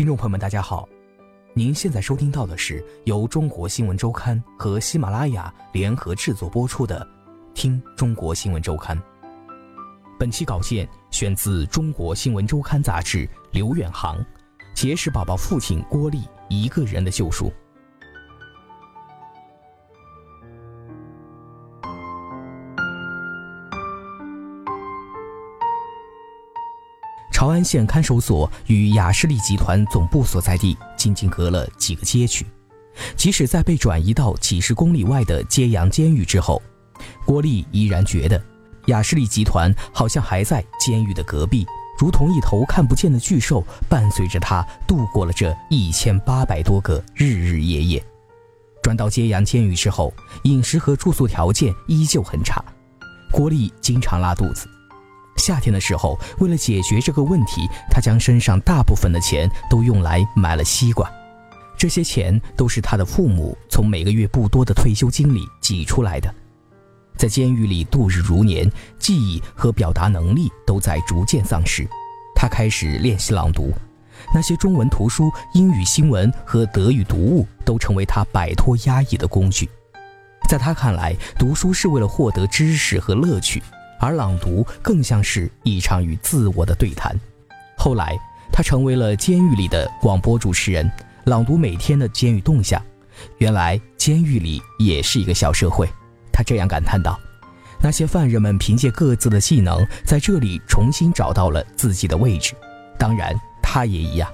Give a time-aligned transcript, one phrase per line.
[0.00, 0.88] 听众朋友们，大家好，
[1.52, 7.06] 您现在收听到的是由中国新闻周刊和喜马拉雅联合制作播出的
[7.52, 8.96] 《听中国新闻周刊》。
[10.18, 14.24] 本期稿件选自《中国新闻周刊》杂志，刘远航，
[14.72, 17.52] 结石宝宝父亲郭丽一个人的救赎。
[27.50, 32.46] 安县看守所与雅士利集团总部所在地仅仅隔了几个街区，
[33.16, 36.60] 即使在被转移到几十公里外的揭阳监狱之后，
[37.24, 38.42] 郭丽依然觉得
[38.86, 41.66] 雅士利集团好像还在监狱的隔壁，
[41.98, 48.04] 如同一头看不见的巨兽，伴随着他度过了这一千八百多个日日夜夜。
[48.82, 50.12] 转到揭阳监狱之后，
[50.44, 52.64] 饮食和住宿条件依旧很差，
[53.30, 54.66] 郭丽经常拉肚子。
[55.40, 61.10] 夏天的时候，为了解决这个问题，他将身上大部分的钱都用来买了西瓜。
[61.76, 66.32] 这些钱都是他的父母从每个月不多的退休金里挤出来的。
[67.16, 71.88] 在监狱里度日如年，记忆和表达能力都在逐渐丧失。
[72.34, 73.72] 他开始练习朗读，
[74.34, 79.68] 那些中文图书、英语新闻和德语读物都成为他摆脱压抑的工具。
[80.48, 83.62] 在他看来，读书是为了获得知识和乐趣。
[84.00, 87.14] 而朗读更像是一场与自我的对谈。
[87.76, 88.18] 后来，
[88.50, 90.90] 他成为了监狱里的广播主持人，
[91.24, 92.82] 朗读每天的监狱动向。
[93.38, 95.86] 原来，监狱里也是一个小社会。
[96.32, 97.20] 他这样感叹道
[97.82, 102.54] ：“那些犯人们凭借各自的技能，在这里重新找到了自己的位置。
[102.98, 104.28] 当然，他也一样。”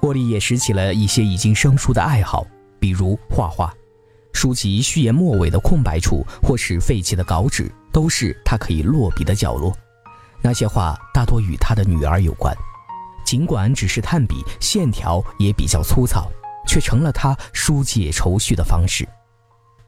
[0.00, 2.46] 郭丽也拾起了一些已经生疏的爱好，
[2.78, 3.72] 比如画画。
[4.40, 7.68] 书籍序言末尾的空白处，或是废弃的稿纸。
[7.90, 9.76] 都是他可以落笔的角落，
[10.40, 12.54] 那些话大多与他的女儿有关，
[13.26, 16.30] 尽管只是炭笔，线条也比较粗糙，
[16.68, 19.08] 却成了他疏解愁绪的方式。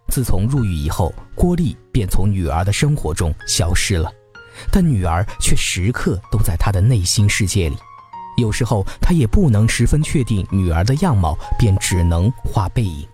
[0.08, 4.10] 自从入狱以后，郭丽便从女儿的生活中消失了，
[4.72, 7.76] 但女儿却时刻都在他的内心世界里。
[8.36, 13.06] 有时候他也不能十分确定女儿的样貌，便只能画背影。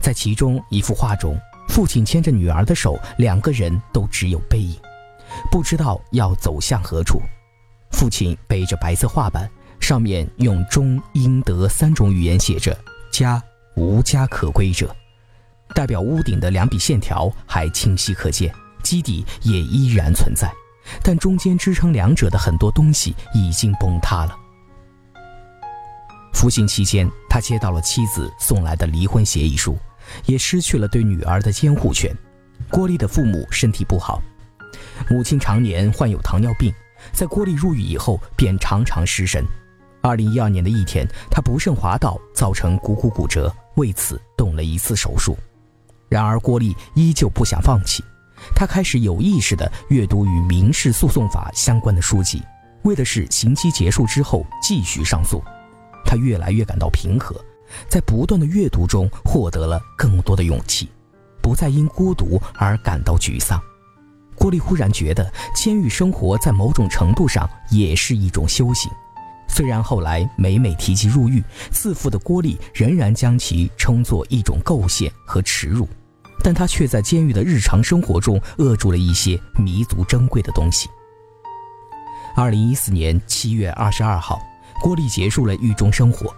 [0.00, 1.38] 在其中一幅画中。
[1.68, 4.76] 父亲牵着女儿的手，两个人都只有背影，
[5.50, 7.20] 不知道要走向何处。
[7.90, 9.50] 父亲背着白色画板，
[9.80, 12.76] 上面用中英德三种语言写着
[13.10, 13.42] “家
[13.76, 14.94] 无家可归者”，
[15.74, 20.52] 代表屋顶的两笔线条还清晰可见，基底也依然存在，
[21.02, 24.36] 但中间支撑两者的很多东西已经崩塌了。
[26.44, 29.78] 服刑期间，他接到了妻子送来的离婚协议书。
[30.26, 32.14] 也失去了对女儿的监护权。
[32.70, 34.20] 郭丽的父母身体不好，
[35.08, 36.70] 母亲常年患有糖尿病，
[37.14, 39.42] 在郭丽入狱以后便常常失神。
[40.02, 45.34] 二零一二年的一天，他不慎滑倒，造成股骨骨折，为此动了一次手术。
[46.10, 48.04] 然而郭丽依旧不想放弃，
[48.54, 52.42] 他开始有意识地阅读与民事诉讼法相关的书籍，
[52.82, 55.42] 为的是刑期结束之后继续上诉。
[56.04, 57.34] 他越来越感到平和。
[57.88, 60.88] 在不断的阅读中，获得了更多的勇气，
[61.40, 63.60] 不再因孤独而感到沮丧。
[64.36, 68.90] 郭丽忽然觉得，监狱生活在某种程度上也是一种修行。
[69.48, 75.88] 虽然后来每每提及入狱，自负的郭丽仍然将其称作一种构陷和耻辱，
[76.42, 80.88] 但他却在监狱的日常生活中扼住了一些弥足珍贵的东西。
[82.36, 84.40] 二零一四年七月二十二号，
[84.84, 86.30] 郭丽结束了狱中生活。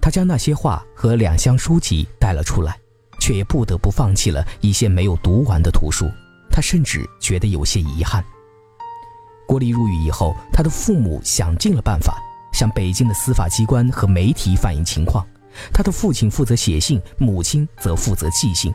[0.00, 2.76] 他将那些画和两箱书籍带了出来，
[3.20, 6.10] 却也不得不放弃了一些没有读完的图书。
[6.50, 8.24] 他甚至觉得有些遗憾。
[9.46, 12.20] 郭丽入狱以后，他的父母想尽了办法
[12.52, 15.24] 向北京的司法机关和媒体反映情况。
[15.72, 18.74] 他的父亲负责写信，母亲则负责寄信，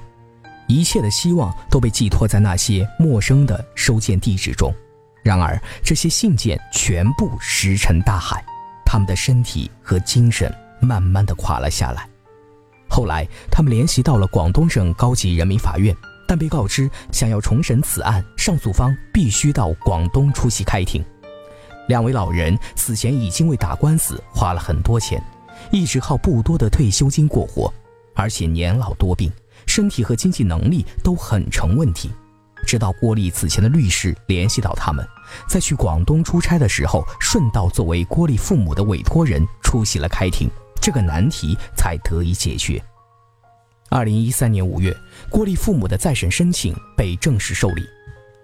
[0.69, 4.73] 一切的希望都被寄托在那些陌生的收件地址中。
[5.21, 8.41] 然而，这些信件全部石沉大海，
[8.88, 10.50] 他们的身体和精神。
[10.80, 12.07] 慢慢的垮了下来。
[12.88, 15.92] 后来，他们联系到了广东省高级人民法院，
[16.28, 21.04] 但被告知，想要重审此案，上诉方必须到广东出席开庭。
[21.88, 25.19] 两位老人此前已经为打官司花了很多钱，
[25.72, 27.74] 一直靠不多的退休金过活，
[28.13, 29.31] 而且年老多病，
[29.66, 32.12] 身体和经济能力都很成问题。
[32.68, 35.08] 直到郭丽此前的律师联系到他们，
[35.48, 40.50] 在去广东出差的时候，顺道作为郭丽父母的委托人出席了开庭，
[40.81, 42.84] 这个难题才得以解决。
[43.90, 44.94] 二零一三年五月，
[45.30, 47.81] 郭丽父母的再审申请被正式受理。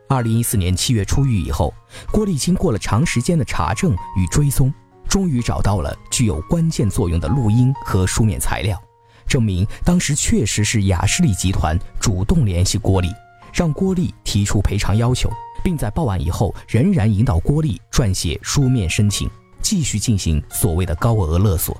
[0.07, 1.73] 二零一四年七月出狱以后，
[2.11, 4.73] 郭丽经过了长时间的查证与追踪，
[5.09, 8.81] 终于找到了具有关键作用的录音和书面材料，
[9.27, 13.09] 证明当时确实是雅士利集团主动联系郭丽，
[13.53, 15.29] 让郭丽提出赔偿要求，
[15.63, 19.29] 并在报案以后仍然引导郭丽撰写书面申请，
[19.61, 21.79] 继续进行所谓的高额勒索，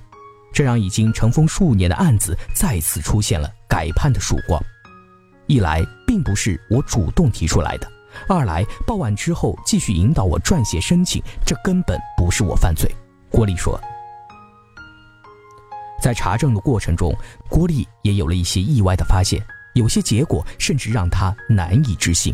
[0.53, 4.61] 这让已经尘封数年的案子再次出现了改判的曙光。
[5.47, 7.91] 一来，并不是我主动提出来的。
[8.29, 12.89] 二来报案之后继续引导我撰写申请，这根本不是我犯罪。
[13.29, 13.77] 郭丽说，
[15.99, 17.11] 在查证的过程中，
[17.49, 19.43] 郭丽也有了一些意外的发现，
[19.73, 22.33] 有些结果甚至让他难以置信。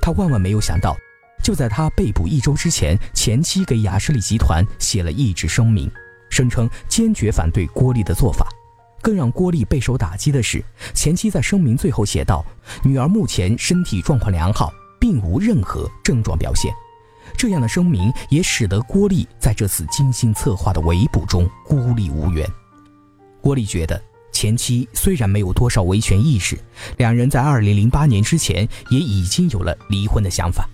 [0.00, 0.96] 他万万没有想到，
[1.42, 5.90] 就在他被捕一周之前，前妻给雅士利集团写了一纸声明，
[6.30, 8.48] 声称坚决反对郭丽的做法。
[9.02, 12.44] 更让郭丽备受打击的是，前妻在声明最后写道
[12.82, 16.72] ：“女儿目前身体状况良好。”并无任何症状表现，
[17.36, 22.48] 这样的声明也使得郭丽在这次精心策划的围捕中孤立无援。
[23.42, 24.02] 郭丽觉得
[24.34, 26.58] 前妻虽然没有多少维权意识，
[26.98, 30.68] 两人在2008年之前也已经有了离婚的想法，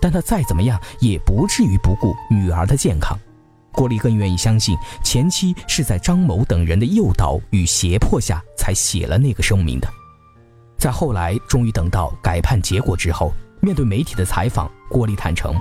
[0.00, 3.18] 但他再怎么样也不至于不顾女儿的健康。
[3.72, 9.88] 郭丽更愿意相信前妻是在张某等人的诱导与胁迫下才写了那个声明的。
[10.76, 13.32] 在后来终于等到改判结果之后。
[13.60, 15.52] 面对媒体的采访，郭丽坦诚：“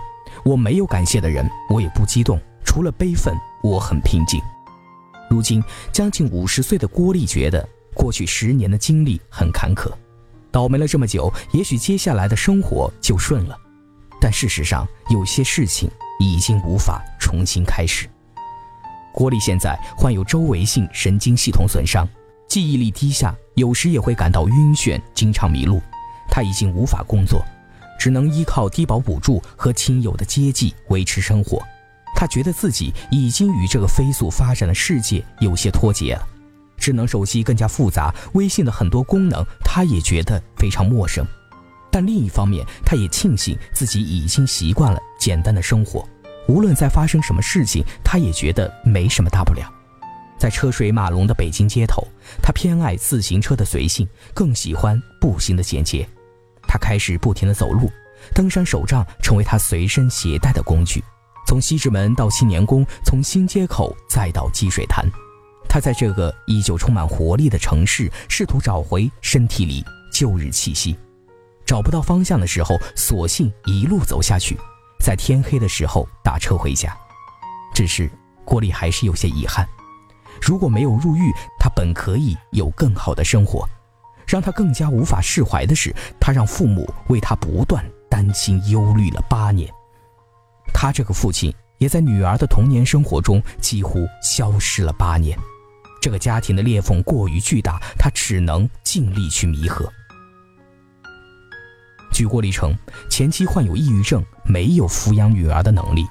[0.46, 3.34] 我没有感谢的人，我也不激动，除了悲愤，
[3.64, 4.40] 我很平静。”
[5.30, 9.92] 如今将近五十岁的郭丽觉得，过去十年的经历很坎坷，
[10.52, 13.58] 倒霉了这么久，也许接下来的生活就顺了。
[14.20, 15.90] 但事实上，有些事情
[16.20, 18.10] 已经无法重新开始。
[19.14, 22.08] 郭丽现在患有周围性神经系统损伤，
[22.48, 25.82] 记忆力低下，有时也会感到晕眩，经常迷路。
[26.30, 27.44] 他已经无法工作。
[28.00, 31.60] 只能依靠低保补助和亲友的接济维持生活，
[32.20, 36.28] 他觉得自己已经与这个飞速发展的世界有些脱节了。
[36.76, 41.24] 智能手机更加复杂，微信的很多功能他也觉得非常陌生。
[41.92, 46.04] 但另一方面，他也庆幸自己已经习惯了简单的生活，
[46.48, 49.72] 无论在发生什么事情，他也觉得没什么大不了。
[50.40, 52.02] 在车水马龙的北京街头，
[52.42, 56.08] 他偏爱自行车的随性，更喜欢步行的简洁。
[56.68, 57.92] 他开始不停地走路，
[58.34, 61.04] 登山手杖成为他随身携带的工具。
[61.48, 65.10] 从西直门到青年宫，从新街口再到积水潭，
[65.70, 70.94] 他在这个依旧充满活力的城市，试图找回身体里旧日气息。
[71.66, 74.58] 找不到方向的时候，索性一路走下去，
[75.00, 76.94] 在天黑的时候打车回家。
[77.74, 78.12] 只是
[78.44, 79.66] 郭丽还是有些遗憾，
[80.42, 83.66] 如果没有入狱，他本可以有更好的生活。
[84.26, 89.72] 让他更加无法释怀的是，他让父母为他不断担心忧虑了八年。
[90.74, 95.38] 他这个父亲也在女儿的童年生活中几乎消失了八年。
[96.02, 99.92] 这个家庭的裂缝过于巨大，他只能尽力去弥合。
[102.14, 102.74] 据郭立成，
[103.10, 106.06] 前妻患有抑郁症，没有抚养女儿的能力。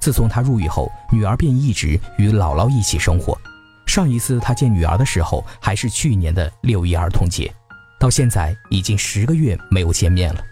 [0.00, 3.38] 自从他入狱后，女儿便一直与姥姥一起生活。
[3.86, 7.52] 上一次他见女儿的时候，还是去年的六一儿童节。
[7.98, 10.42] 到现在已经十个月没有见面了，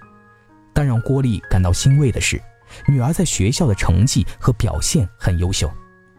[0.74, 2.38] 但让郭丽感到欣慰的是，
[2.86, 5.70] 女儿在学校的成绩和表现很优秀，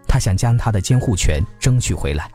[0.07, 2.29] 他想将她的监护权争取回来。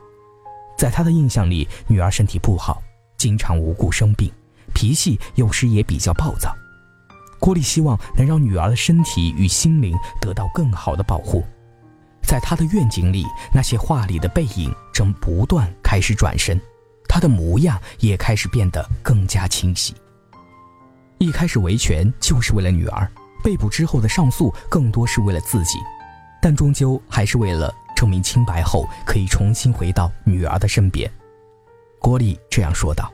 [0.77, 2.83] 在他的印象里，女儿身体不好，
[3.17, 4.31] 经常无故生病，
[4.75, 6.55] 脾气有时也比较暴躁。
[7.39, 11.45] 郭丽希望能让女儿的身体与心灵得到更好的保护。
[12.23, 16.61] 在他的愿景里，那些画里的背影正不断开始转身。
[17.07, 19.95] 他的模样也开始变得更加清晰。
[21.19, 23.09] 一开始维权就是为了女儿，
[23.45, 25.79] 被捕之后的上诉更多是为了自己，
[26.41, 31.09] 但终究还是为了证明清白后可以重新回到女儿的身边。
[32.01, 33.13] 郭丽这样说道。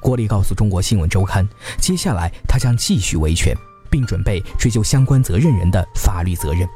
[0.00, 1.44] 郭丽告诉中国新闻周刊，
[1.80, 3.56] 接下来他将继续维权，
[3.90, 6.68] 并准备追究相关责任人的法律责任。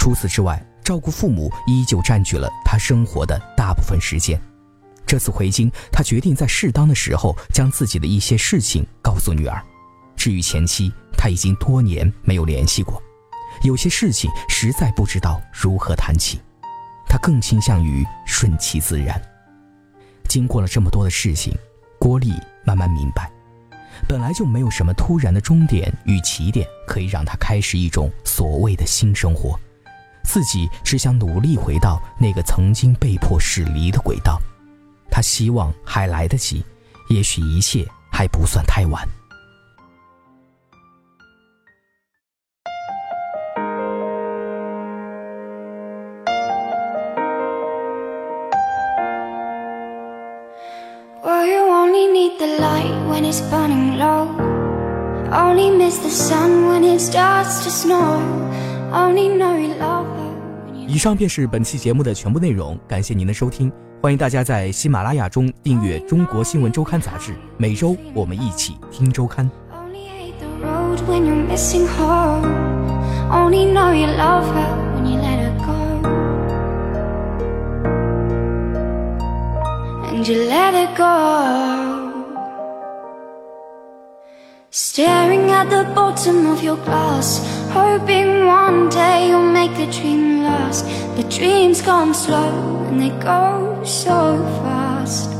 [0.00, 4.40] 除此之外，照顾父母依旧占据了他生活的大部分时间。
[5.06, 9.62] 这次回京，他决定在适当的时候将自己的一些事情告诉女儿。
[10.22, 13.02] 至于前妻，他已经多年没有联系过。
[13.64, 16.40] 有些事情实在不知道如何谈起，
[17.08, 19.20] 他更倾向于顺其自然。
[20.28, 21.52] 经过了这么多的事情，
[21.98, 22.32] 郭丽
[22.64, 23.28] 慢慢明白，
[24.06, 29.58] 本来就没有什么突然的终点与起点可以让他开始一种所谓的新生活，
[30.22, 34.40] 自己只想努力回到那个曾经被迫驶离的轨道。
[35.10, 36.64] 他希望还来得及，
[37.08, 39.04] 也许一切还不算太晚。
[53.52, 54.28] Burning low.
[55.30, 58.18] Only miss the sun when it starts to snow.
[58.90, 60.32] Only know you love her
[60.88, 69.50] 以上便是本期节目的全部内容，感谢您的收听，欢迎大家在喜马拉雅中订阅《中国新闻周刊》杂志，每周我们一起听周刊。
[70.42, 72.44] the road when you're missing home.
[73.30, 75.72] Only know you love her when you let her go.
[80.08, 81.81] And you let her go.
[84.74, 90.86] Staring at the bottom of your glass, hoping one day you'll make the dream last.
[91.14, 95.30] The dreams come slow and they go so fast.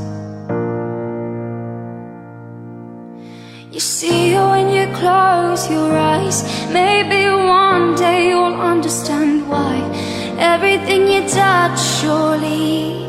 [3.72, 6.44] You see her when you close your eyes.
[6.70, 9.80] Maybe one day you'll understand why
[10.36, 13.08] everything you touch surely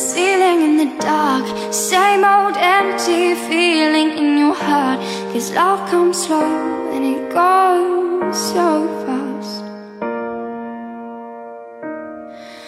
[0.00, 1.44] The ceiling in the dark.
[1.74, 4.98] Same old empty feeling in your heart.
[5.30, 8.66] Cause love comes slow and it goes so
[9.04, 9.62] fast.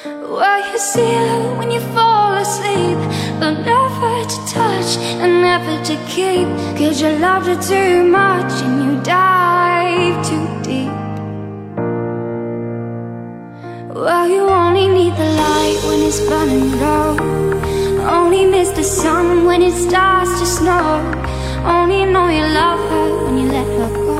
[0.05, 3.01] Well, you see her when you fall asleep,
[3.41, 6.49] but never to touch and never to keep.
[6.77, 10.93] Cause you loved her too much and you dive too deep.
[13.95, 17.12] Well, you only need the light when it's burning low.
[18.33, 21.03] Only miss the sun when it starts to snow.
[21.67, 24.12] Only know you love her when you let her go.